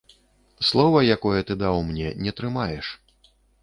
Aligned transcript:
Слова, 0.69 1.03
якое 1.17 1.39
ты 1.51 1.59
даў 1.67 1.79
мне, 1.93 2.09
не 2.25 2.37
трымаеш. 2.43 2.95